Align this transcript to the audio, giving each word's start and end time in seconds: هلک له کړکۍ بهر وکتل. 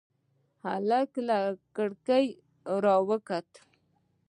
هلک 0.65 1.11
له 1.27 1.37
کړکۍ 1.75 2.25
بهر 2.63 2.85
وکتل. 3.09 3.63